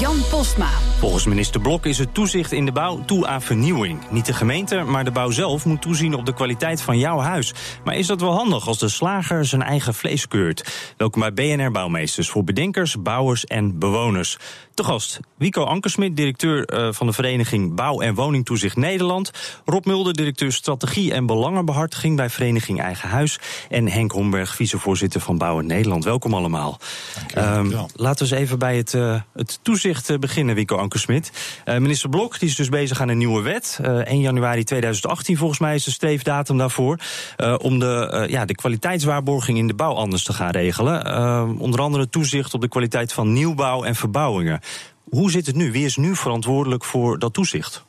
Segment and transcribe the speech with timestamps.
[0.00, 0.89] Jan Postma.
[1.00, 4.00] Volgens minister Blok is het toezicht in de bouw toe aan vernieuwing.
[4.10, 7.54] Niet de gemeente, maar de bouw zelf moet toezien op de kwaliteit van jouw huis.
[7.84, 10.92] Maar is dat wel handig als de slager zijn eigen vlees keurt?
[10.96, 14.36] Welkom bij BNR Bouwmeesters voor bedenkers, bouwers en bewoners.
[14.74, 19.30] Te gast Wico Ankersmit, directeur eh, van de vereniging Bouw- en Woningtoezicht Nederland.
[19.64, 23.38] Rob Mulder, directeur Strategie en Belangenbehartiging bij Vereniging Eigen Huis.
[23.68, 26.04] En Henk Homberg, vicevoorzitter van Bouwen Nederland.
[26.04, 26.78] Welkom allemaal.
[27.38, 30.88] Um, laten we eens even bij het, uh, het toezicht uh, beginnen, Wico Ankersmit.
[31.64, 33.78] Minister Blok die is dus bezig aan een nieuwe wet.
[34.04, 36.98] 1 januari 2018 volgens mij is de streefdatum daarvoor.
[37.58, 41.58] om de, ja, de kwaliteitswaarborging in de bouw anders te gaan regelen.
[41.58, 44.60] onder andere toezicht op de kwaliteit van nieuwbouw en verbouwingen.
[45.10, 45.72] Hoe zit het nu?
[45.72, 47.84] Wie is nu verantwoordelijk voor dat toezicht?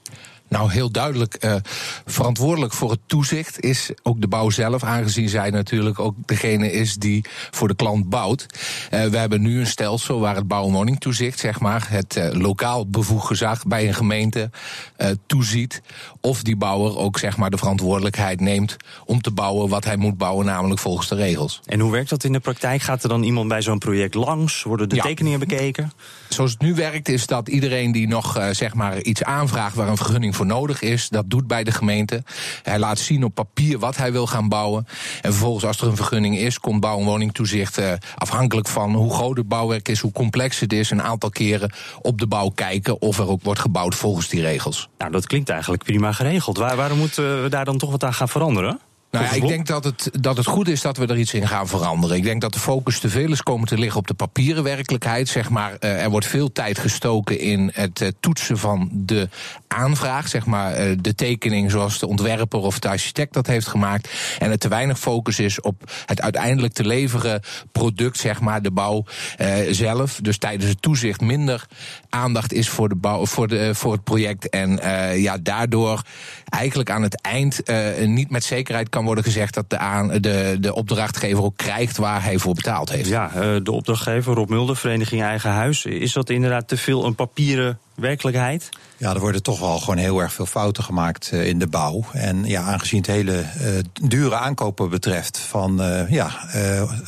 [0.51, 1.55] Nou, heel duidelijk uh,
[2.05, 6.95] verantwoordelijk voor het toezicht is ook de bouw zelf, aangezien zij natuurlijk ook degene is
[6.95, 8.45] die voor de klant bouwt.
[8.93, 12.29] Uh, we hebben nu een stelsel waar het bouw- en woningtoezicht, zeg maar, het uh,
[12.31, 14.49] lokaal bevoegd gezag bij een gemeente
[15.25, 15.81] toeziet
[16.21, 20.17] of die bouwer ook zeg maar de verantwoordelijkheid neemt om te bouwen wat hij moet
[20.17, 21.61] bouwen, namelijk volgens de regels.
[21.65, 22.81] En hoe werkt dat in de praktijk?
[22.81, 24.63] Gaat er dan iemand bij zo'n project langs?
[24.63, 25.01] Worden de ja.
[25.01, 25.91] tekeningen bekeken?
[26.29, 29.97] Zoals het nu werkt is dat iedereen die nog zeg maar iets aanvraagt waar een
[29.97, 32.23] vergunning voor nodig is, dat doet bij de gemeente.
[32.63, 34.87] Hij laat zien op papier wat hij wil gaan bouwen.
[35.21, 39.13] En vervolgens, als er een vergunning is, komt bouw- en woningtoezicht uh, afhankelijk van hoe
[39.13, 43.01] groot het bouwwerk is, hoe complex het is, een aantal keren op de bouw kijken
[43.01, 44.89] of er ook wordt gebouwd volgens die regels.
[44.97, 46.57] Nou, dat klinkt eigenlijk prima geregeld.
[46.57, 48.79] Waar, waarom moeten we daar dan toch wat aan gaan veranderen?
[49.11, 51.47] Nou ja, ik denk dat het, dat het goed is dat we er iets in
[51.47, 52.17] gaan veranderen.
[52.17, 55.27] Ik denk dat de focus te veel is komen te liggen op de papieren werkelijkheid.
[55.27, 59.29] Zeg maar, uh, er wordt veel tijd gestoken in het uh, toetsen van de
[59.67, 60.27] aanvraag.
[60.27, 64.09] Zeg maar, uh, de tekening zoals de ontwerper of de architect dat heeft gemaakt.
[64.39, 68.71] En er te weinig focus is op het uiteindelijk te leveren product, zeg maar, de
[68.71, 69.05] bouw
[69.69, 70.19] zelf.
[70.21, 71.65] Dus tijdens het toezicht minder
[72.09, 74.49] aandacht is voor, de bouw, voor, de, voor het project.
[74.49, 74.79] En
[75.21, 76.01] ja, daardoor
[76.49, 77.61] eigenlijk aan het eind
[78.05, 82.23] niet met zekerheid kan worden gezegd dat de, aan, de, de opdrachtgever ook krijgt waar
[82.23, 83.09] hij voor betaald heeft.
[83.09, 85.85] Ja, de opdrachtgever Rob Mulder, Vereniging Eigen Huis.
[85.85, 88.69] Is dat inderdaad te veel een papieren werkelijkheid?
[88.97, 92.03] Ja, er worden toch wel gewoon heel erg veel fouten gemaakt uh, in de bouw.
[92.13, 96.31] En ja, aangezien het hele uh, dure aankopen betreft van, uh, ja,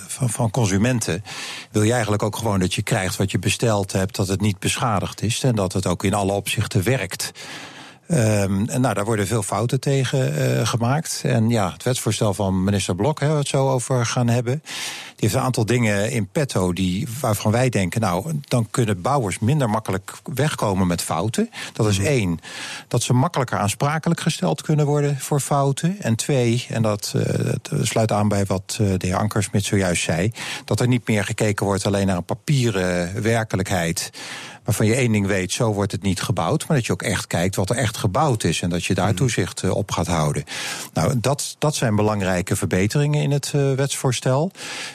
[0.07, 1.23] van, van, consumenten,
[1.71, 4.59] wil je eigenlijk ook gewoon dat je krijgt wat je besteld hebt, dat het niet
[4.59, 7.31] beschadigd is en dat het ook in alle opzichten werkt.
[8.13, 11.21] Um, en nou, daar worden veel fouten tegen uh, gemaakt.
[11.23, 14.61] En ja, het wetsvoorstel van minister Blok, hè, we het zo over gaan hebben.
[15.15, 19.39] Die heeft een aantal dingen in petto die, waarvan wij denken, nou, dan kunnen bouwers
[19.39, 21.49] minder makkelijk wegkomen met fouten.
[21.73, 22.39] Dat is één,
[22.87, 26.01] dat ze makkelijker aansprakelijk gesteld kunnen worden voor fouten.
[26.01, 27.23] En twee, en dat, uh,
[27.61, 30.31] dat sluit aan bij wat uh, de heer Ankersmit zojuist zei,
[30.65, 34.11] dat er niet meer gekeken wordt alleen naar een papieren werkelijkheid
[34.63, 36.67] waarvan je één ding weet, zo wordt het niet gebouwd.
[36.67, 38.61] Maar dat je ook echt kijkt wat er echt gebouwd is.
[38.61, 40.43] En dat je daar toezicht op gaat houden.
[40.93, 44.51] Nou, dat, dat zijn belangrijke verbeteringen in het uh, wetsvoorstel.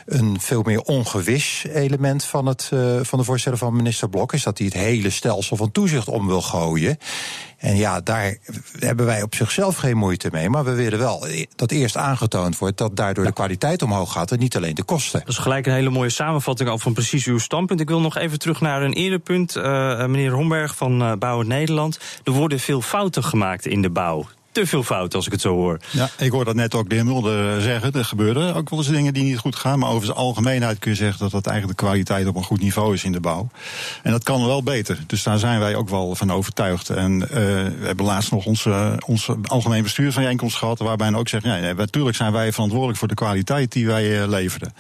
[0.07, 4.43] Een veel meer ongewis element van, het, uh, van de voorstellen van minister Blok is
[4.43, 6.99] dat hij het hele stelsel van toezicht om wil gooien.
[7.59, 8.37] En ja, daar
[8.79, 10.51] hebben wij op zichzelf geen moeite mee.
[10.51, 11.27] Maar we willen wel
[11.57, 15.19] dat eerst aangetoond wordt dat daardoor de kwaliteit omhoog gaat en niet alleen de kosten.
[15.19, 17.81] Dat is gelijk een hele mooie samenvatting al van precies uw standpunt.
[17.81, 19.57] Ik wil nog even terug naar een eerder punt.
[19.57, 19.65] Uh,
[19.99, 21.99] meneer Homberg van uh, Bouwend Nederland.
[22.25, 24.27] Er worden veel fouten gemaakt in de bouw
[24.61, 25.79] te veel fout, als ik het zo hoor.
[25.91, 27.93] Ja, ik hoor dat net ook de heer Mulder zeggen.
[27.93, 29.79] Er gebeuren ook wel eens dingen die niet goed gaan.
[29.79, 32.61] Maar over de algemeenheid kun je zeggen dat dat eigenlijk de kwaliteit op een goed
[32.61, 33.49] niveau is in de bouw.
[34.03, 34.99] En dat kan wel beter.
[35.07, 36.91] Dus daar zijn wij ook wel van overtuigd.
[36.91, 40.79] En uh, we hebben laatst nog onze, onze algemeen bestuursbijeenkomst gehad.
[40.79, 44.73] Waarbij ook zeggen, ja, natuurlijk zijn wij verantwoordelijk voor de kwaliteit die wij leverden.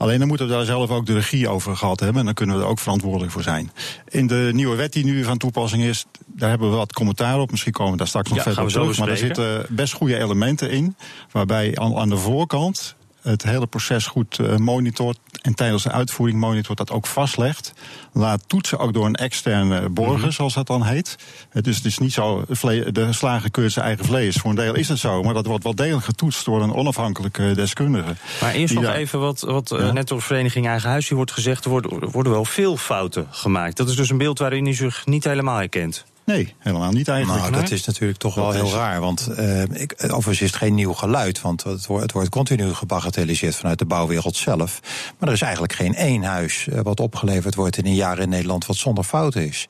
[0.00, 2.18] Alleen dan moeten we daar zelf ook de regie over gehad hebben.
[2.18, 3.70] En dan kunnen we er ook verantwoordelijk voor zijn.
[4.08, 7.50] In de nieuwe wet die nu van toepassing is, daar hebben we wat commentaar op.
[7.50, 8.98] Misschien komen we daar straks nog ja, verder op terug.
[8.98, 10.96] Maar er zitten best goede elementen in.
[11.30, 16.38] Waarbij aan, aan de voorkant het hele proces goed uh, monitort en tijdens de uitvoering
[16.38, 17.72] monitort dat ook vastlegt.
[18.12, 20.30] Laat toetsen ook door een externe borger, mhm.
[20.30, 21.16] zoals dat dan heet.
[21.52, 22.44] Dus het is niet zo,
[22.92, 24.36] de slager keurt zijn eigen vlees.
[24.36, 27.52] Voor een deel is het zo, maar dat wordt wel degelijk getoetst door een onafhankelijke
[27.54, 28.14] deskundige.
[28.40, 29.92] Maar eerst nog even wat, wat ja.
[29.92, 33.26] net door de vereniging Eigen Huis wordt gezegd, er worden, er worden wel veel fouten
[33.30, 33.76] gemaakt.
[33.76, 36.04] Dat is dus een beeld waarin u zich niet helemaal herkent.
[36.24, 37.40] Nee, helemaal niet eigenlijk.
[37.42, 39.00] Nou, dat is natuurlijk toch wel heel raar.
[39.00, 41.40] Want uh, ik, overigens is het geen nieuw geluid.
[41.40, 44.80] Want het wordt, het wordt continu gebagatelliseerd vanuit de bouwwereld zelf.
[45.18, 48.28] Maar er is eigenlijk geen één huis eh, wat opgeleverd wordt in een jaar in
[48.28, 49.66] Nederland wat zonder fouten is.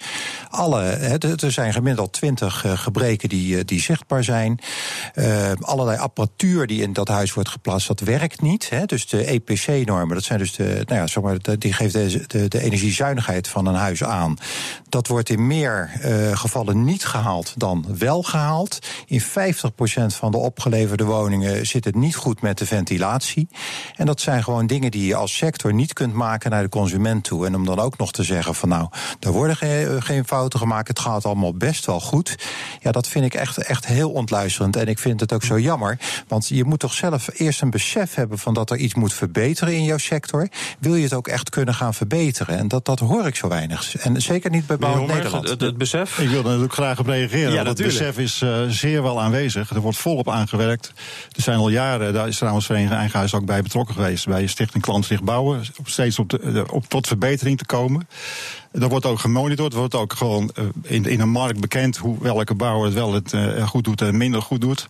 [0.50, 4.58] Alle, er zijn gemiddeld twintig eh, gebreken die, die zichtbaar zijn.
[5.14, 8.70] Uh, allerlei apparatuur die in dat huis wordt geplaatst, dat werkt niet.
[8.70, 8.84] Hè.
[8.84, 12.48] Dus de EPC-normen, dat zijn dus de, nou ja, zeg maar, die geeft de, de,
[12.48, 14.36] de energiezuinigheid van een huis aan.
[14.88, 18.78] Dat wordt in meer uh, gevallen niet gehaald dan wel gehaald.
[19.06, 19.24] In 50%
[20.06, 23.48] van de opgeleverde woningen zit het niet goed met de ventilatie.
[23.96, 27.24] En dat zijn gewoon dingen die je als sector niet kunt maken naar de consument
[27.24, 27.46] toe.
[27.46, 28.88] En om dan ook nog te zeggen van nou,
[29.20, 32.38] er worden geen, geen fouten gemaakt, het gaat allemaal best wel goed.
[32.80, 34.76] Ja, dat vind ik echt, echt heel ontluisterend.
[34.76, 35.98] En ik vind het ook zo jammer,
[36.28, 39.74] want je moet toch zelf eerst een besef hebben van dat er iets moet verbeteren
[39.74, 40.48] in jouw sector.
[40.78, 42.58] Wil je het ook echt kunnen gaan verbeteren?
[42.58, 43.96] En dat, dat hoor ik zo weinig.
[43.96, 45.48] En zeker niet bij Bouw Nederland.
[45.48, 46.18] Het, het besef?
[46.30, 47.52] Ik wil er natuurlijk graag op reageren.
[47.52, 49.70] Ja, het besef is uh, zeer wel aanwezig.
[49.70, 50.92] Er wordt volop aangewerkt.
[51.32, 54.26] Er zijn al jaren, daar is trouwens Vereniging Eigenhuis ook bij betrokken geweest.
[54.26, 55.64] Bij Stichting Klantzicht Bouwen.
[55.84, 58.08] Steeds op, de, op tot verbetering te komen.
[58.70, 62.16] Er wordt ook gemonitord, er wordt ook gewoon uh, in, in een markt bekend hoe,
[62.20, 64.88] welke bouwer het wel het uh, goed doet en minder goed doet.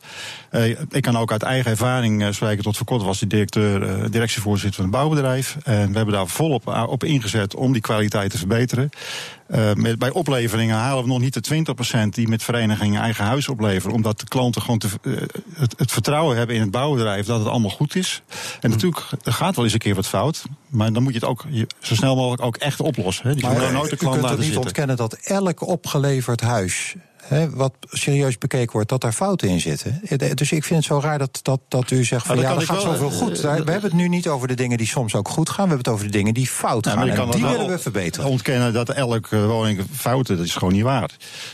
[0.50, 2.62] Uh, ik kan ook uit eigen ervaring spreken.
[2.62, 5.56] Tot voor kort was die directeur, directievoorzitter van een bouwbedrijf.
[5.64, 8.90] En we hebben daar volop op ingezet om die kwaliteit te verbeteren.
[9.74, 11.64] Met, bij opleveringen halen we nog niet de
[12.06, 13.94] 20% die met verenigingen eigen huis opleveren.
[13.94, 14.88] Omdat de klanten gewoon te,
[15.54, 18.22] het, het, vertrouwen hebben in het bouwbedrijf dat het allemaal goed is.
[18.60, 18.70] En mm.
[18.70, 20.44] natuurlijk, er gaat wel eens een keer wat fout.
[20.68, 23.28] Maar dan moet je het ook je, zo snel mogelijk ook echt oplossen.
[23.28, 23.34] Hè.
[23.34, 26.96] Die maar, nooit de klant u kunt niet ontkennen dat elk opgeleverd huis
[27.52, 30.00] wat serieus bekeken wordt, dat daar fouten in zitten.
[30.34, 32.80] Dus ik vind het zo raar dat, dat, dat u zegt van ja, dat gaat
[32.80, 33.40] zoveel goed.
[33.40, 35.64] Eh, we hebben het nu niet over de dingen die soms ook goed gaan.
[35.64, 37.08] We hebben het over de dingen die fout gaan.
[37.08, 38.28] en die willen we verbeteren.
[38.28, 41.10] Ontkennen dat elke woning fouten, dat is gewoon niet waar.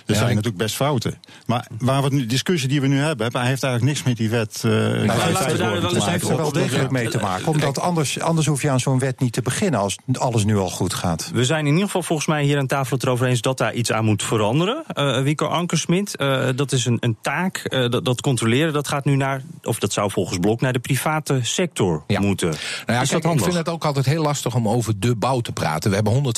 [0.06, 1.18] Er zijn natuurlijk best fouten.
[1.46, 4.62] Maar waar we nu, discussie die we nu hebben, heeft eigenlijk niks met die wet.
[4.66, 7.46] Uh, nou, laten we daar wel eens heeft er wel degelijk mee te maken.
[7.46, 10.70] Omdat anders, anders hoef je aan zo'n wet niet te beginnen als alles nu al
[10.70, 11.30] goed gaat.
[11.34, 13.74] We zijn in ieder geval volgens mij hier aan tafel het erover eens dat daar
[13.74, 14.84] iets aan moet veranderen.
[14.94, 19.16] Uh, Wico Uh, dat is een, een taak, uh, dat, dat, controleren, dat gaat nu
[19.16, 22.20] naar, of dat zou volgens Blok naar de private sector ja.
[22.20, 22.48] moeten.
[22.48, 25.40] Nou ja, is kijk, ik vind het ook altijd heel lastig om over de bouw
[25.40, 25.90] te praten.
[25.90, 26.34] We hebben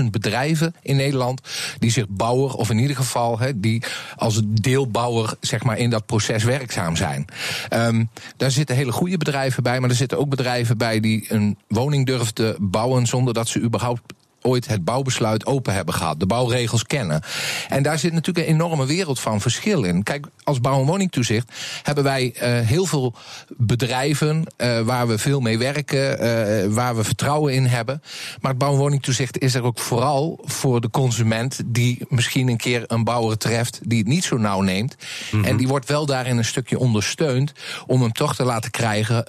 [0.00, 1.40] 150.000 bedrijven in Nederland
[1.78, 3.82] die zich bouwer, of in ieder geval he, die
[4.16, 7.24] als deelbouwer zeg maar, in dat proces werkzaam zijn.
[7.72, 11.58] Um, daar zitten hele goede bedrijven bij, maar er zitten ook bedrijven bij die een
[11.68, 14.02] woning durven te bouwen zonder dat ze überhaupt
[14.42, 17.22] ooit het bouwbesluit open hebben gehad, de bouwregels kennen.
[17.68, 20.02] En daar zit natuurlijk een enorme wereld van verschil in.
[20.02, 21.52] Kijk, als bouw- en woningtoezicht
[21.82, 23.14] hebben wij uh, heel veel
[23.56, 28.02] bedrijven uh, waar we veel mee werken, uh, waar we vertrouwen in hebben.
[28.40, 32.56] Maar het bouw- en woningtoezicht is er ook vooral voor de consument die misschien een
[32.56, 34.96] keer een bouwer treft die het niet zo nauw neemt.
[34.98, 35.48] Mm -hmm.
[35.48, 37.52] En die wordt wel daarin een stukje ondersteund
[37.86, 39.24] om hem toch te laten krijgen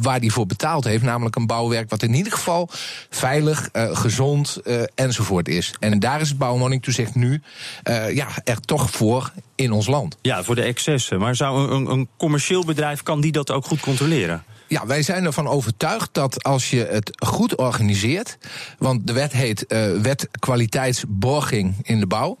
[0.00, 1.02] waar hij voor betaald heeft.
[1.02, 2.68] Namelijk een bouwwerk wat in ieder geval
[3.10, 5.74] veilig, gezond uh, enzovoort is.
[5.78, 7.42] En daar is het bouwwoningtoezicht nu
[7.84, 10.16] uh, ja, er toch voor in ons land.
[10.22, 11.18] Ja, voor de excessen.
[11.18, 14.44] Maar zou een, een commercieel bedrijf, kan die dat ook goed controleren?
[14.68, 18.38] Ja, wij zijn ervan overtuigd dat als je het goed organiseert.
[18.78, 22.38] Want de wet heet uh, Wet Kwaliteitsborging in de Bouw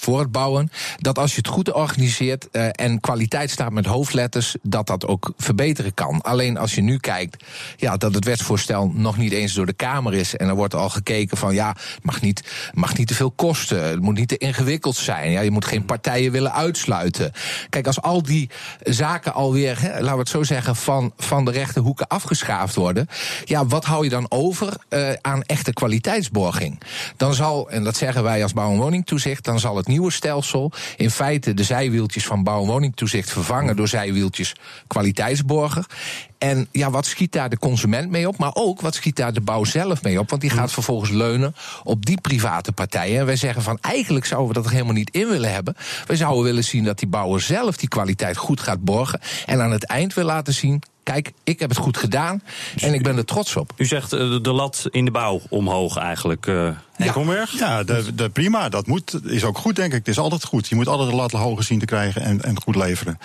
[0.00, 0.70] voor het bouwen.
[0.96, 5.32] Dat als je het goed organiseert uh, en kwaliteit staat met hoofdletters, dat dat ook
[5.36, 6.22] verbeteren kan.
[6.22, 7.44] Alleen als je nu kijkt,
[7.76, 10.36] ja, dat het wetsvoorstel nog niet eens door de Kamer is.
[10.36, 12.42] En er wordt al gekeken van ja, het mag niet,
[12.72, 13.82] mag niet te veel kosten.
[13.82, 15.30] Het moet niet te ingewikkeld zijn.
[15.30, 17.32] Ja, je moet geen partijen willen uitsluiten.
[17.68, 18.50] Kijk, als al die
[18.82, 23.06] zaken alweer, hè, laten we het zo zeggen, van, van de rechte hoeken afgeschaafd worden.
[23.44, 26.80] Ja, wat hou je dan over uh, aan echte kwaliteitsborging?
[27.16, 30.72] Dan zal, en dat zeggen wij als bouw- en woningtoezicht, dan zal het nieuwe stelsel
[30.96, 34.52] in feite de zijwieltjes van bouw- en woningtoezicht vervangen door zijwieltjes
[34.86, 35.86] kwaliteitsborger.
[36.38, 38.38] En ja, wat schiet daar de consument mee op?
[38.38, 40.30] Maar ook wat schiet daar de bouw zelf mee op?
[40.30, 43.18] Want die gaat vervolgens leunen op die private partijen.
[43.20, 45.76] En wij zeggen van eigenlijk zouden we dat er helemaal niet in willen hebben.
[46.06, 49.20] Wij zouden willen zien dat die bouwer zelf die kwaliteit goed gaat borgen.
[49.46, 52.42] En aan het eind wil laten zien kijk, ik heb het goed gedaan
[52.76, 53.72] en ik ben er trots op.
[53.76, 56.46] U zegt uh, de lat in de bouw omhoog eigenlijk.
[56.46, 58.68] Uh, ja, ja de, de, prima.
[58.68, 59.98] Dat moet, is ook goed, denk ik.
[59.98, 60.68] Het is altijd goed.
[60.68, 63.18] Je moet altijd de lat hoger zien te krijgen en, en goed leveren.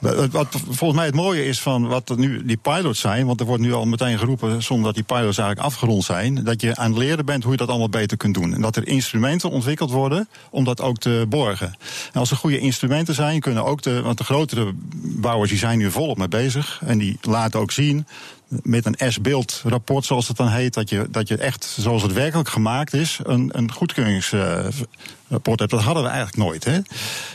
[0.00, 3.62] Wat, volgens mij het mooie is van wat nu die pilots zijn, want er wordt
[3.62, 6.98] nu al meteen geroepen, zonder dat die pilots eigenlijk afgerond zijn, dat je aan het
[6.98, 8.54] leren bent hoe je dat allemaal beter kunt doen.
[8.54, 11.74] En dat er instrumenten ontwikkeld worden om dat ook te borgen.
[12.12, 15.78] En als er goede instrumenten zijn, kunnen ook de, want de grotere bouwers die zijn
[15.78, 16.80] nu volop mee bezig.
[16.84, 18.06] En die laten ook zien
[18.48, 22.12] met een S-beeld rapport, zoals het dan heet, dat je, dat je echt, zoals het
[22.12, 25.70] werkelijk gemaakt is, een, een goedkeuringsrapport hebt.
[25.70, 26.64] Dat hadden we eigenlijk nooit.
[26.64, 26.78] Hè?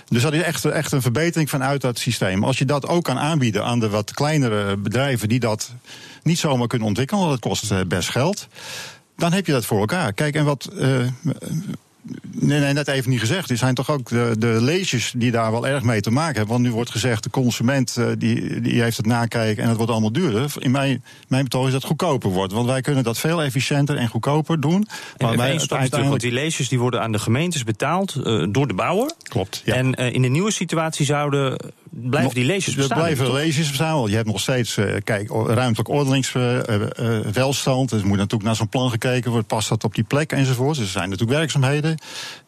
[0.08, 2.44] Dus dat is echt, echt een verbetering vanuit dat systeem.
[2.44, 5.72] Als je dat ook kan aanbieden aan de wat kleinere bedrijven die dat
[6.24, 8.48] niet zomaar kunnen ontwikkelen, want dat kost eh, best geld.
[9.18, 10.14] Dan heb je dat voor elkaar.
[10.14, 11.08] Kijk, en wat uh,
[12.32, 13.50] Nee, nee, net even niet gezegd.
[13.50, 16.54] Er zijn toch ook de, de leesjes die daar wel erg mee te maken hebben.
[16.54, 19.92] Want nu wordt gezegd, de consument uh, die, die heeft het nakijken en het wordt
[19.92, 20.54] allemaal duurder.
[20.58, 22.54] In mijn, mijn betoog is dat het goedkoper wordt.
[22.54, 24.88] Want wij kunnen dat veel efficiënter en goedkoper doen.
[25.18, 26.10] Maar wij uiteindelijk...
[26.10, 29.12] Want die leesjes die worden aan de gemeentes betaald uh, door de bouwer.
[29.24, 29.74] Klopt, ja.
[29.74, 31.58] En uh, in de nieuwe situatie zouden
[31.94, 32.98] blijven die leesjes bestaan?
[32.98, 37.92] Er blijven leesjes bestaan, want je hebt nog steeds uh, kijk, ruimtelijk ordelingswelstand.
[37.92, 40.32] Uh, uh, dus moet natuurlijk naar zo'n plan gekeken worden, past dat op die plek
[40.32, 40.76] enzovoort.
[40.76, 41.98] Dus er zijn natuurlijk werkzaamheden.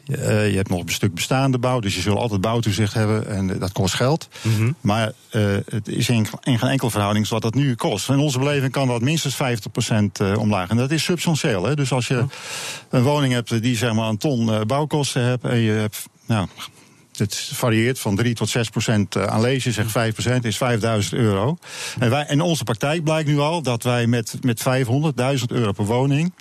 [0.05, 3.71] Je hebt nog een stuk bestaande bouw, dus je zult altijd bouwtoezicht hebben en dat
[3.71, 4.27] kost geld.
[4.41, 4.75] Mm -hmm.
[4.81, 5.11] Maar
[5.69, 8.09] het is in, in, geen enkel verhouding wat dat nu kost.
[8.09, 9.37] In onze beleving kan dat minstens 50%
[10.21, 10.69] uh, omlaag.
[10.69, 11.63] En dat is substantieel.
[11.63, 11.75] Hè?
[11.75, 12.25] Dus als je
[12.89, 16.47] een woning hebt die zeg maar een ton bouwkosten hebt en je hebt nou,
[17.19, 21.57] het varieert van 3 tot 6 procent aan lezen, zeg 5 procent, is 5000 euro.
[21.99, 24.63] En wij, in onze praktijk blijkt nu al dat wij met, met
[25.39, 26.33] 500.000 euro per woning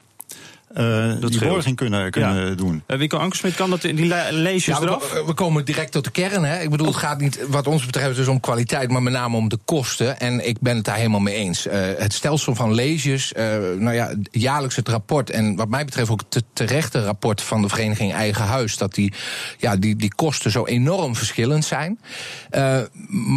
[0.75, 2.55] uh, die borging kunnen, kunnen ja.
[2.55, 2.83] doen.
[2.87, 5.13] Uh, Wico Ankersmit, kan dat die leesjes ja, eraf?
[5.13, 6.45] We, we, komen direct tot de kern.
[6.45, 6.61] Hè.
[6.61, 9.49] Ik bedoel, het gaat niet wat ons betreft dus om kwaliteit, maar met name om
[9.49, 10.21] de kosten.
[10.21, 11.67] En ik ben het daar helemaal mee eens.
[11.67, 13.33] Uh, het stelsel van leesjes,
[13.79, 17.69] nou ja, jaarlijks het rapport en wat mij betreft ook het terechte rapport van de
[17.69, 19.13] vereniging Eigen Huis, dat die,
[19.59, 21.99] ja, die, die kosten zo enorm verschillend zijn.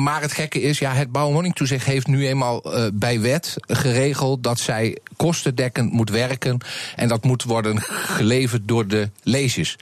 [0.03, 2.63] maar het gekke is, ja, het bouw- en woningtoezicht heeft nu eenmaal
[2.94, 6.58] bij wet geregeld dat zij kostendekkend moet werken
[6.96, 9.75] en dat moet worden geleverd door de lezers.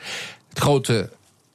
[0.50, 1.10] Het grote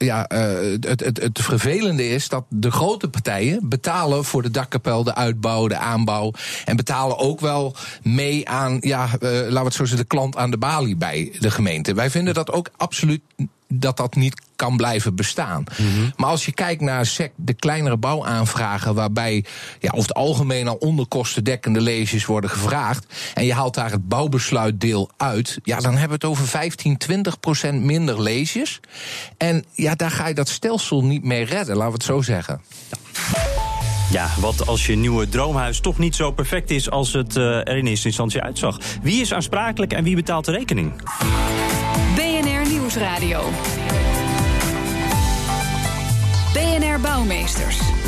[0.05, 5.05] ja, uh, het, het, het vervelende is dat de grote partijen betalen voor de dakkapel,
[5.05, 6.33] de uitbouw, de aanbouw.
[6.65, 10.37] En betalen ook wel mee aan, ja, uh, laten we het zo zeggen, de klant
[10.37, 11.95] aan de balie bij de gemeente.
[11.95, 13.21] Wij vinden dat ook absoluut
[13.73, 15.65] dat dat niet kan blijven bestaan.
[15.79, 16.13] Mm -hmm.
[16.17, 19.45] Maar als je kijkt naar SEC, de kleinere bouwaanvragen, waarbij
[19.81, 25.11] ja, over het algemeen al onderkostendekkende leesjes worden gevraagd, en je haalt daar het bouwbesluitdeel
[25.17, 28.81] uit, ja, dan hebben we het over 15, 20 procent minder leesjes.
[29.37, 32.61] En ja, daar ga je dat stelsel niet mee redden, laten we het zo zeggen.
[34.11, 37.77] Ja, wat als je nieuwe droomhuis toch niet zo perfect is als het uh, er
[37.77, 38.79] in eerste instantie uitzag?
[39.03, 40.93] Wie is aansprakelijk en wie betaalt de rekening?
[42.71, 43.43] Nieuwsradio.
[46.53, 48.00] BNR Bouwmeesters.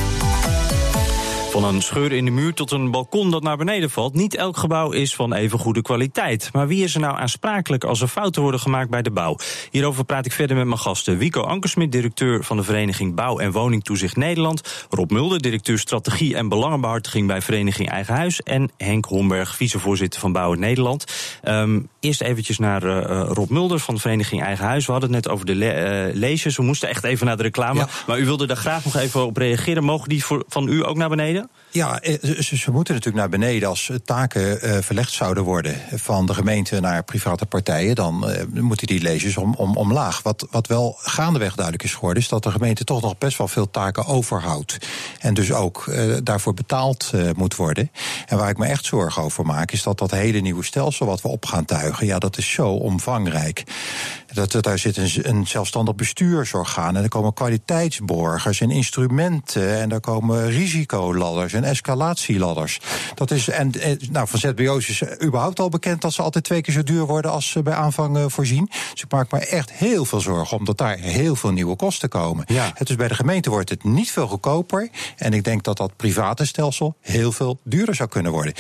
[1.53, 4.15] Van een scheur in de muur tot een balkon dat naar beneden valt.
[4.15, 6.49] Niet elk gebouw is van even goede kwaliteit.
[6.53, 9.37] Maar wie is er nou aansprakelijk als er fouten worden gemaakt bij de bouw?
[9.71, 11.19] Hierover praat ik verder met mijn gasten.
[11.19, 14.87] Wico Ankersmit, directeur van de Vereniging Bouw en Woningtoezicht Nederland.
[14.91, 18.41] Rob Mulder, directeur Strategie en Belangenbehartiging bij Vereniging Eigen Huis.
[18.41, 21.05] En Henk Homberg, vicevoorzitter van Bouw in Nederland.
[21.45, 24.87] Um, eerst eventjes naar uh, Rob Mulder van de Vereniging Eigen Huis.
[24.87, 26.57] We hadden het net over de le uh, lezers.
[26.57, 27.79] We moesten echt even naar de reclame.
[27.79, 27.89] Ja.
[28.07, 29.85] Maar u wilde daar graag nog even op reageren.
[29.85, 31.42] Mogen die voor, van u ook naar beneden?
[31.71, 36.35] Ja, ze, ze, moeten natuurlijk naar beneden als taken uh, verlegd zouden worden van de
[36.35, 37.95] gemeente naar private partijen.
[37.95, 40.23] Dan uh, moeten die lezers om, om, omlaag.
[40.23, 43.49] Wat, wat wel gaandeweg duidelijk is geworden, is dat de gemeente toch nog best wel
[43.49, 44.79] veel taken overhoudt.
[45.19, 47.91] En dus ook daarvoor betaald moet worden.
[48.27, 51.23] En waar ik me echt zorgen over maak, is dat dat hele nieuwe stelsel wat
[51.23, 53.65] we op gaan tuigen, ja, dat is zo omvangrijk.
[54.33, 60.01] Dat, daar zit een, een zelfstandig bestuursorgaan en er komen kwaliteitsborgers en instrumenten en daar
[60.01, 62.81] komen risicoladders en escalatieladders.
[63.15, 63.73] Dat is, en,
[64.11, 67.31] nou, van ZBO's is überhaupt al bekend dat ze altijd twee keer zo duur worden
[67.31, 68.71] als ze bij aanvang uh, voorzien.
[68.93, 72.45] Dus ik maak me echt heel veel zorgen omdat daar heel veel nieuwe kosten komen.
[72.47, 72.73] Ja.
[72.75, 75.97] Het is bij de gemeente wordt het niet veel goedkoper en ik denk dat dat
[75.97, 78.53] private stelsel heel veel duurder zou kunnen worden.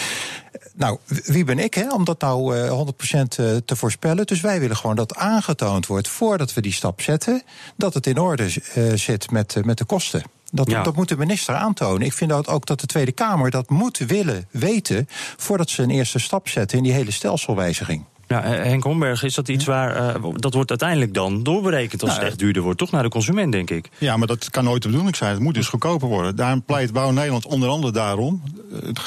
[0.74, 2.84] Nou, wie ben ik hè, om dat nou uh,
[3.20, 3.28] 100%
[3.64, 4.26] te voorspellen?
[4.26, 5.14] Dus wij willen gewoon dat
[5.62, 7.42] aangetoond wordt voordat we die stap zetten,
[7.76, 10.22] dat het in orde uh, zit met, uh, met de kosten.
[10.50, 10.82] Dat, ja.
[10.82, 12.06] dat moet de minister aantonen.
[12.06, 15.90] Ik vind dat ook dat de Tweede Kamer dat moet willen weten voordat ze een
[15.90, 18.04] eerste stap zetten in die hele stelselwijziging.
[18.26, 20.16] Ja, Henk Homberg, is dat iets waar.
[20.16, 23.08] Uh, dat wordt uiteindelijk dan doorberekend als nou, het echt duurder wordt, toch naar de
[23.08, 23.88] consument, denk ik?
[23.98, 25.32] Ja, maar dat kan nooit de bedoeling zijn.
[25.32, 26.36] Het moet dus goedkoper worden.
[26.36, 28.42] Daarom pleit Bouw Nederland onder andere daarom.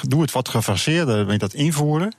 [0.07, 2.13] Doe het wat gefaseerder met dat invoeren.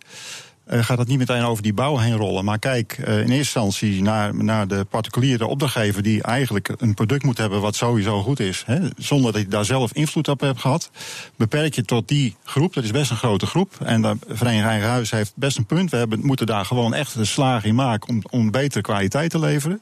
[0.71, 2.45] Uh, gaat het niet meteen over die bouw heen rollen.
[2.45, 7.23] Maar kijk uh, in eerste instantie naar, naar de particuliere opdrachtgever die eigenlijk een product
[7.23, 8.63] moet hebben wat sowieso goed is.
[8.67, 10.91] Hè, zonder dat je daar zelf invloed op hebt gehad.
[11.37, 13.73] Beperk je tot die groep, dat is best een grote groep.
[13.85, 15.91] En de Vereniging Eigen Huis heeft best een punt.
[15.91, 19.39] We hebben, moeten daar gewoon echt een slag in maken om, om betere kwaliteit te
[19.39, 19.81] leveren.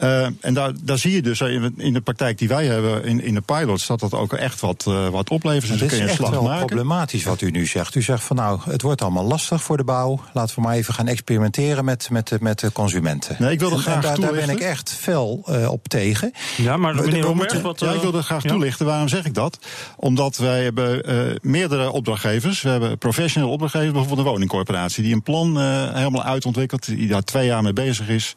[0.00, 1.40] Uh, en daar, daar zie je dus
[1.76, 4.84] in de praktijk die wij hebben in, in de pilots, dat dat ook echt wat,
[4.88, 5.72] uh, wat oplevert.
[5.72, 6.66] Dus het is echt wel maken.
[6.66, 7.94] problematisch wat u nu zegt.
[7.94, 10.20] U zegt van nou, het wordt allemaal lastig voor de bouw.
[10.32, 13.36] Laten we maar even gaan experimenteren met, met, de, met de consumenten.
[13.38, 16.32] Nee, ik wil er graag en daar, daar, ben ik echt fel uh, op tegen.
[16.56, 18.48] Ja, maar meneer we moeten, wat, ja, ik wil er graag ja.
[18.48, 18.86] toelichten.
[18.86, 19.58] Waarom zeg ik dat?
[19.96, 21.02] Omdat wij hebben
[21.42, 22.62] meerdere opdrachtgevers.
[22.62, 25.60] We hebben professionele opdrachtgevers, bijvoorbeeld een woningcorporatie, die een plan
[25.94, 28.34] helemaal uitontwikkelt, die daar twee jaar mee bezig is,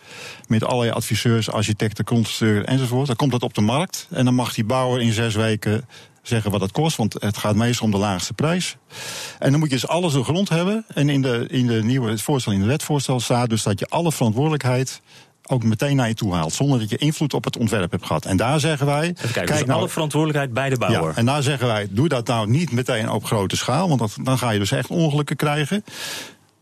[0.48, 3.08] met allerlei adviseurs architecten, constructeur enzovoort.
[3.08, 5.86] Dan komt dat op de markt en dan mag die bouwer in zes weken
[6.22, 8.78] zeggen wat het kost, want het gaat meestal om de laagste prijs.
[9.40, 10.86] En dan moet je dus alles door grond hebben.
[10.94, 13.88] En in de, in de nieuwe het voorstel, in het wetvoorstel staat dus dat je
[13.88, 15.02] alle verantwoordelijkheid
[15.48, 16.54] ook meteen naar je toe haalt.
[16.54, 18.26] Zonder dat je invloed op het ontwerp hebt gehad.
[18.26, 19.08] En daar zeggen wij.
[19.08, 21.10] Even kijken, kijk, dus alle verantwoordelijkheid bij de bouwer.
[21.10, 23.88] Ja, en daar zeggen wij: doe dat nou niet meteen op grote schaal.
[23.88, 25.84] Want dat, dan ga je dus echt ongelukken krijgen.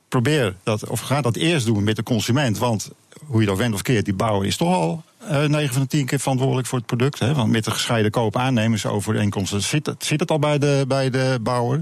[0.08, 2.58] Probeer dat, of ga dat eerst doen met de consument.
[2.58, 2.91] Want
[3.25, 5.81] hoe je dat went of keert, die bouwer is toch al uh, eh, 9 van
[5.81, 7.19] de 10 keer verantwoordelijk voor het product.
[7.19, 7.33] Hè?
[7.33, 11.81] Want met de gescheiden koop-aannemersovereenkomsten zit het, zit het al bij de, bij de bouwer.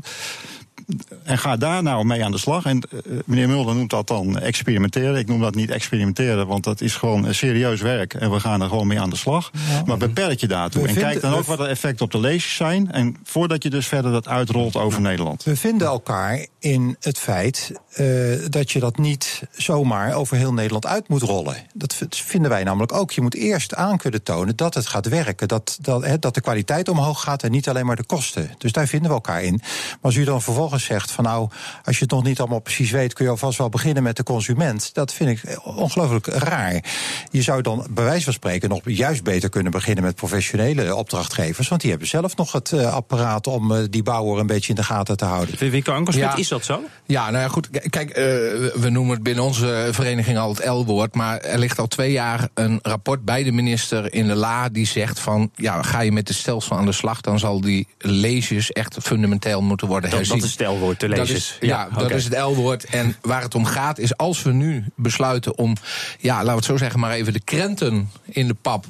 [1.23, 2.65] En ga daar nou mee aan de slag.
[2.65, 5.15] En uh, meneer Mulder noemt dat dan experimenteren.
[5.15, 8.13] Ik noem dat niet experimenteren, want dat is gewoon serieus werk.
[8.13, 9.51] En we gaan er gewoon mee aan de slag.
[9.53, 9.83] Ja.
[9.85, 10.87] Maar beperk je daartoe.
[10.87, 12.91] En kijk dan ook wat de effecten op de lezers zijn.
[12.91, 15.43] En voordat je dus verder dat uitrolt over Nederland.
[15.43, 20.85] We vinden elkaar in het feit uh, dat je dat niet zomaar over heel Nederland
[20.85, 21.55] uit moet rollen.
[21.73, 23.11] Dat vinden wij namelijk ook.
[23.11, 25.47] Je moet eerst aan kunnen tonen dat het gaat werken.
[25.47, 28.51] Dat, dat, he, dat de kwaliteit omhoog gaat en niet alleen maar de kosten.
[28.57, 29.59] Dus daar vinden we elkaar in.
[29.61, 31.49] Maar als u dan vervolgens zegt van nou,
[31.83, 34.23] als je het nog niet allemaal precies weet, kun je alvast wel beginnen met de
[34.23, 34.93] consument.
[34.93, 36.83] Dat vind ik ongelooflijk raar.
[37.31, 41.67] Je zou dan bij wijze van spreken nog juist beter kunnen beginnen met professionele opdrachtgevers.
[41.67, 44.75] Want die hebben zelf nog het uh, apparaat om uh, die bouwer een beetje in
[44.75, 45.69] de gaten te houden.
[45.71, 46.35] Winkel Ankersmit, ja.
[46.35, 46.81] is dat zo?
[47.05, 47.69] Ja, nou ja, goed.
[47.89, 51.15] Kijk, uh, we noemen het binnen onze vereniging al het L-woord.
[51.15, 54.85] Maar er ligt al twee jaar een rapport bij de minister in de La die
[54.85, 58.71] zegt van ja, ga je met de stelsel aan de slag, dan zal die leesjes
[58.71, 60.29] echt fundamenteel moeten worden herzien.
[60.29, 61.57] Dat, dat is het L-woord, de leesjes.
[61.59, 62.07] ja, ja okay.
[62.07, 62.83] dat is het L-woord.
[62.83, 65.75] En waar het om gaat is als we nu besluiten om,
[66.19, 68.85] ja, laten we het zo zeggen, maar even de krenten in de pap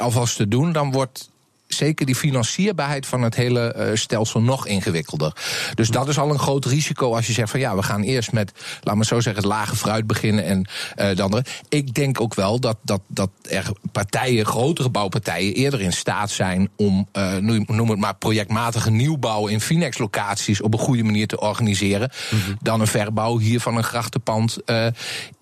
[0.00, 1.30] alvast te doen, dan wordt
[1.74, 5.32] zeker die financierbaarheid van het hele uh, stelsel nog ingewikkelder.
[5.74, 8.32] Dus dat is al een groot risico als je zegt van ja, we gaan eerst
[8.32, 8.52] met,
[8.82, 11.44] laat maar zo zeggen, het lage fruit beginnen en uh, de andere.
[11.68, 16.70] Ik denk ook wel dat, dat, dat er partijen, grotere bouwpartijen, eerder in staat zijn
[16.76, 22.10] om, uh, noem het maar, projectmatige nieuwbouw in Finex-locaties op een goede manier te organiseren.
[22.30, 22.56] Mm -hmm.
[22.62, 24.58] Dan een verbouw hier van een grachtenpand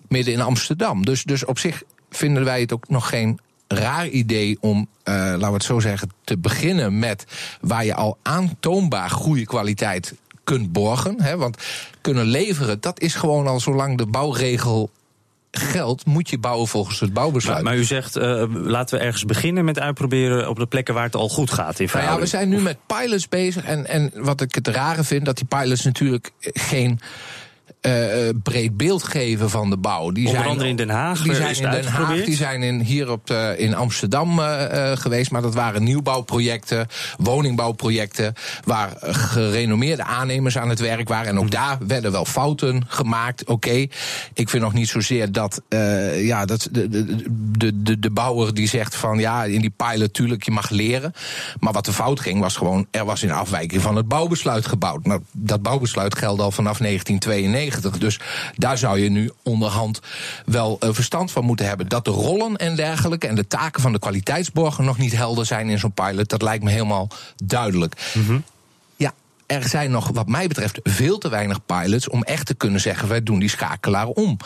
[0.07, 1.05] midden in Amsterdam.
[1.05, 3.39] Dus, dus op zich vinden wij het ook nog geen
[3.73, 7.25] raar idee om, uh, laten we het zo zeggen, te beginnen met
[7.61, 11.21] waar je al aantoonbaar goede kwaliteit kunt borgen.
[11.21, 11.57] Hè, want
[12.01, 14.89] kunnen leveren, dat is gewoon al zolang de bouwregel
[15.51, 17.63] geldt, moet je bouwen volgens het bouwbesluit.
[17.63, 21.03] Maar, maar u zegt, uh, laten we ergens beginnen met uitproberen op de plekken waar
[21.03, 21.79] het al goed gaat.
[21.79, 23.63] In nou ja, we zijn nu met pilots bezig.
[23.63, 26.99] En, en wat ik het rare vind, dat die pilots natuurlijk geen
[27.81, 30.11] uh, breed beeld geven van de bouw.
[30.11, 31.21] Die Onder zijn, andere in Den Haag.
[31.21, 35.31] Die zijn in Den Haag, die zijn in, hier op de, in Amsterdam uh, geweest.
[35.31, 36.87] Maar dat waren nieuwbouwprojecten,
[37.17, 38.33] woningbouwprojecten.
[38.63, 41.27] Waar gerenommeerde aannemers aan het werk waren.
[41.27, 43.41] En ook daar werden wel fouten gemaakt.
[43.41, 43.89] Oké, okay.
[44.33, 48.67] ik vind nog niet zozeer dat, uh, ja, dat de, de, de, de bouwer die
[48.67, 51.13] zegt van ja, in die pilot, tuurlijk, je mag leren.
[51.59, 55.05] Maar wat de fout ging, was gewoon, er was in afwijking van het bouwbesluit gebouwd.
[55.05, 57.68] Maar dat bouwbesluit geldt al vanaf 1992.
[57.99, 58.19] Dus
[58.55, 59.99] daar zou je nu onderhand
[60.45, 61.87] wel uh, verstand van moeten hebben.
[61.87, 65.69] Dat de rollen en dergelijke en de taken van de kwaliteitsborger nog niet helder zijn
[65.69, 67.07] in zo'n pilot, dat lijkt me helemaal
[67.43, 67.95] duidelijk.
[68.13, 68.43] -hmm
[69.49, 73.07] er zijn nog, wat mij betreft, veel te weinig pilots om echt te kunnen zeggen:
[73.07, 74.37] wij doen die schakelaar om.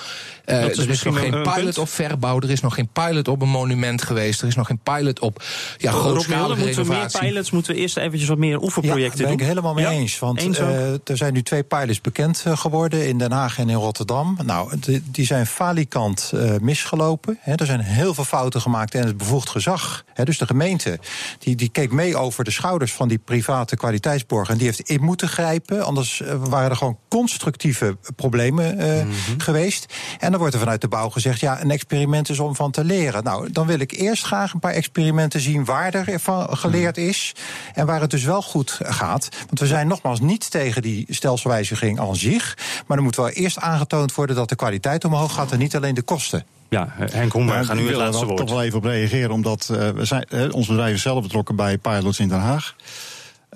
[0.45, 1.77] Uh, er is, is nog geen pilot punt.
[1.77, 4.79] op verbouw, er is nog geen pilot op een monument geweest, er is nog geen
[4.83, 5.43] pilot op
[5.77, 9.37] ja, grootschalige moeten we meer pilots, moeten we eerst eventjes wat meer oefenprojecten ja, doen.
[9.37, 9.91] ben ik helemaal mee ja?
[9.91, 10.19] eens.
[10.19, 13.69] Want eens uh, er zijn nu twee pilots bekend uh, geworden in Den Haag en
[13.69, 14.37] in Rotterdam.
[14.45, 17.37] Nou, die, die zijn falikant uh, misgelopen.
[17.41, 20.03] He, er zijn heel veel fouten gemaakt en het bevoegd gezag.
[20.13, 20.99] He, dus de gemeente
[21.39, 25.03] die, die keek mee over de schouders van die private kwaliteitsborg en die heeft in
[25.03, 25.85] moeten grijpen.
[25.85, 29.05] Anders eh, waren er gewoon constructieve problemen uh,
[29.37, 29.93] geweest.
[30.19, 32.83] En dan wordt er vanuit de bouw gezegd: ja, een experiment is om van te
[32.83, 33.23] leren.
[33.23, 37.35] Nou, dan wil ik eerst graag een paar experimenten zien waar er van geleerd is.
[37.73, 39.29] En waar het dus wel goed gaat.
[39.45, 42.57] Want we zijn nogmaals niet tegen die stelselwijziging aan zich.
[42.87, 45.95] Maar dan moet wel eerst aangetoond worden dat de kwaliteit omhoog gaat en niet alleen
[45.95, 46.45] de kosten.
[46.73, 48.39] Ja, Henk Homberg, gaan nu het laatste woord.
[48.39, 51.21] Ik toch wel even op reageren, omdat uh, we zijn, uh, ons bedrijf is zelf
[51.21, 52.75] betrokken bij pilots in Den Haag.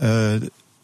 [0.01, 0.33] Uh,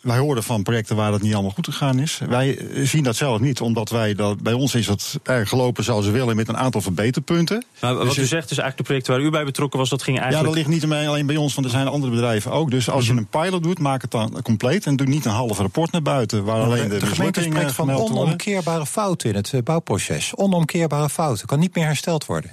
[0.04, 2.22] wij horen van projecten waar dat niet allemaal goed gegaan is.
[2.30, 6.06] Wij zien dat zelf niet, omdat wij dat, bij ons is dat erg gelopen zoals
[6.06, 7.66] we willen met een aantal verbeterpunten.
[7.82, 10.04] Maar wat dus u zegt is eigenlijk de projecten waar u bij betrokken was, dat
[10.04, 10.48] ging eigenlijk.
[10.50, 12.72] Ja, dat ligt niet alleen bij ons, want er zijn andere bedrijven ook.
[12.72, 15.58] Dus als je een pilot doet, maak het dan compleet en doe niet een half
[15.58, 20.36] rapport naar buiten waar alleen de, de gemeente spreekt van onomkeerbare fouten in het bouwproces.
[20.36, 22.52] Onomkeerbare fouten kan niet meer hersteld worden.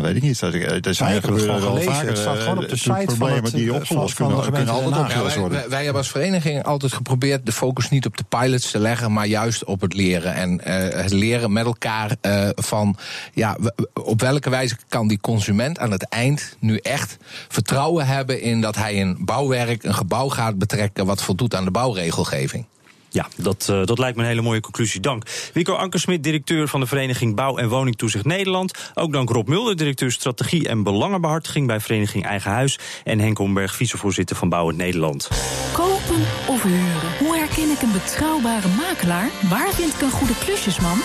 [0.00, 0.86] Nou, weet ik niet.
[0.86, 2.08] Er zijn gebeuren wel vaker.
[2.08, 4.96] Het staat gewoon op de site van het, die opgelost van, kunnen, van kunnen altijd
[4.96, 5.58] opgelost Ja, worden.
[5.58, 9.12] wij, wij hebben als vereniging altijd geprobeerd de focus niet op de pilots te leggen,
[9.12, 10.34] maar juist op het leren.
[10.34, 12.96] En uh, het leren met elkaar uh, van
[13.34, 13.56] ja,
[13.92, 17.16] op welke wijze kan die consument aan het eind nu echt
[17.48, 21.70] vertrouwen hebben in dat hij een bouwwerk, een gebouw gaat betrekken wat voldoet aan de
[21.70, 22.66] bouwregelgeving.
[23.10, 25.00] Ja, dat, uh, dat lijkt me een hele mooie conclusie.
[25.00, 25.24] Dank.
[25.52, 28.90] Wico Ankersmit, directeur van de Vereniging Bouw en Woningtoezicht Nederland.
[28.94, 32.78] Ook dank Rob Mulder, directeur Strategie en Belangenbehartiging bij Vereniging Eigen Huis.
[33.04, 35.28] En Henk Homberg, vicevoorzitter van Bouwend Nederland.
[35.72, 37.16] Kopen of huren?
[37.18, 39.30] Hoe herken ik een betrouwbare makelaar?
[39.48, 40.98] Waar vind ik een goede klusjesman?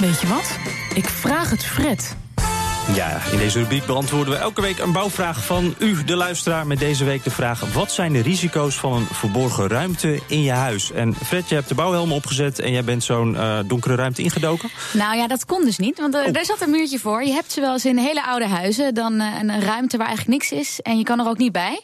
[0.00, 0.58] Weet je wat?
[0.94, 2.16] Ik vraag het Fred.
[2.90, 6.66] Ja, in deze rubriek beantwoorden we elke week een bouwvraag van u, de luisteraar.
[6.66, 10.50] Met deze week de vraag: wat zijn de risico's van een verborgen ruimte in je
[10.50, 10.92] huis?
[10.92, 14.70] En Fred, je hebt de bouwhelm opgezet en jij bent zo'n uh, donkere ruimte ingedoken?
[14.92, 16.32] Nou ja, dat kon dus niet, want oh.
[16.32, 17.24] daar zat een muurtje voor.
[17.24, 20.38] Je hebt ze wel eens in hele oude huizen, dan uh, een ruimte waar eigenlijk
[20.38, 21.82] niks is en je kan er ook niet bij.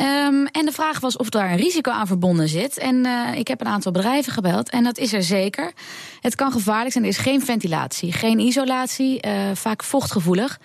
[0.00, 2.78] Um, en de vraag was of daar een risico aan verbonden zit.
[2.78, 5.72] En uh, ik heb een aantal bedrijven gebeld en dat is er zeker.
[6.20, 10.58] Het kan gevaarlijk zijn, er is geen ventilatie, geen isolatie, uh, vaak vochtgevoelig.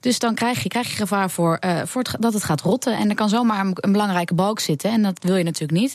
[0.00, 2.96] Dus dan krijg je, krijg je gevaar voor, uh, voor dat het gaat rotten.
[2.96, 5.94] En er kan zomaar een belangrijke balk zitten en dat wil je natuurlijk niet.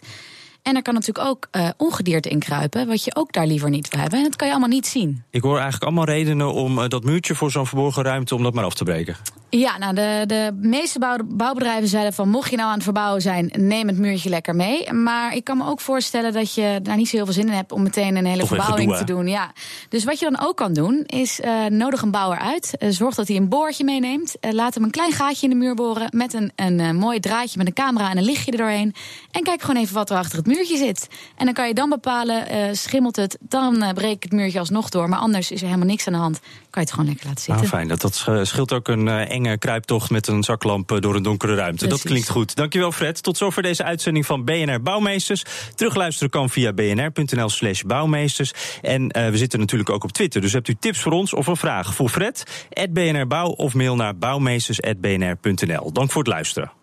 [0.64, 4.00] En er kan natuurlijk ook uh, ongedierte inkruipen, wat je ook daar liever niet wil
[4.00, 4.20] hebben.
[4.20, 5.24] En dat kan je allemaal niet zien.
[5.30, 8.54] Ik hoor eigenlijk allemaal redenen om uh, dat muurtje voor zo'n verborgen ruimte om dat
[8.54, 9.16] maar af te breken.
[9.60, 12.30] Ja, nou, de, de meeste bouw, bouwbedrijven zeiden van...
[12.30, 14.94] mocht je nou aan het verbouwen zijn, neem het muurtje lekker mee.
[14.94, 17.54] Maar ik kan me ook voorstellen dat je daar niet zo heel veel zin in
[17.54, 17.72] hebt...
[17.72, 19.28] om meteen een hele Toch verbouwing gedoe, te doen.
[19.28, 19.52] Ja.
[19.90, 22.74] Dus wat je dan ook kan doen, is uh, nodig een bouwer uit.
[22.80, 24.36] Uh, zorg dat hij een boortje meeneemt.
[24.42, 26.08] Uh, laat hem een klein gaatje in de muur boren...
[26.16, 28.94] met een, een, mooi draadje met een camera en een lichtje er doorheen.
[29.32, 31.08] En kijk gewoon even wat er achter het muurtje zit.
[31.36, 33.38] En dan kan je dan bepalen, schimmelt het...
[33.42, 35.10] dan breek ik het muurtje alsnog door.
[35.10, 36.40] Maar anders is er helemaal niks aan de hand.
[36.40, 37.64] Kan je het gewoon lekker laten zitten.
[37.64, 41.56] Ah, fijn, dat, dat scheelt ook een enge kruiptocht met een zaklamp door een donkere
[41.56, 41.86] ruimte.
[41.86, 42.02] Precies.
[42.02, 42.56] Dat klinkt goed.
[42.56, 43.24] Dankjewel Fred.
[43.24, 45.44] Tot zover deze uitzending van BNR Bouwmeesters.
[45.76, 48.52] Terugluisteren kan via bnr.nl slash bouwmeesters.
[48.82, 50.42] En uh, we zitten natuurlijk ook op Twitter.
[50.42, 52.68] Dus hebt u tips voor ons of een vraag voor Fred?
[52.90, 55.92] BNR Bouw of mail naar bouwmeesters.bnr.nl.
[55.92, 56.83] Dank voor het luisteren.